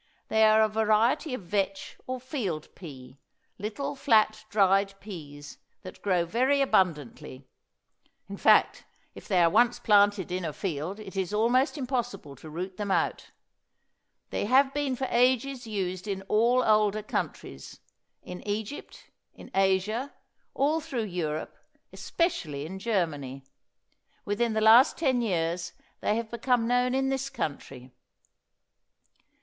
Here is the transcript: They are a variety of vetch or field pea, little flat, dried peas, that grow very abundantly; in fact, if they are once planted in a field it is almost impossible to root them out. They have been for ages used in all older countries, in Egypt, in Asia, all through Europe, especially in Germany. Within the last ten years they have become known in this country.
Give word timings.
They 0.29 0.43
are 0.45 0.63
a 0.63 0.67
variety 0.67 1.35
of 1.35 1.43
vetch 1.43 1.95
or 2.07 2.19
field 2.19 2.73
pea, 2.73 3.19
little 3.59 3.95
flat, 3.95 4.45
dried 4.49 4.99
peas, 4.99 5.59
that 5.83 6.01
grow 6.01 6.25
very 6.25 6.59
abundantly; 6.59 7.47
in 8.27 8.37
fact, 8.37 8.83
if 9.13 9.27
they 9.27 9.43
are 9.43 9.49
once 9.51 9.77
planted 9.77 10.31
in 10.31 10.43
a 10.43 10.53
field 10.53 10.99
it 10.99 11.15
is 11.15 11.35
almost 11.35 11.77
impossible 11.77 12.35
to 12.37 12.49
root 12.49 12.77
them 12.77 12.89
out. 12.89 13.29
They 14.31 14.45
have 14.45 14.73
been 14.73 14.95
for 14.95 15.05
ages 15.11 15.67
used 15.67 16.07
in 16.07 16.23
all 16.23 16.63
older 16.63 17.03
countries, 17.03 17.79
in 18.23 18.41
Egypt, 18.47 19.11
in 19.35 19.51
Asia, 19.53 20.11
all 20.55 20.81
through 20.81 21.03
Europe, 21.03 21.55
especially 21.93 22.65
in 22.65 22.79
Germany. 22.79 23.43
Within 24.25 24.53
the 24.53 24.61
last 24.61 24.97
ten 24.97 25.21
years 25.21 25.73
they 25.99 26.15
have 26.15 26.31
become 26.31 26.67
known 26.67 26.95
in 26.95 27.09
this 27.09 27.29
country. 27.29 27.91